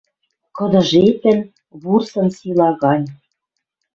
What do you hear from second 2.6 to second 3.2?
гань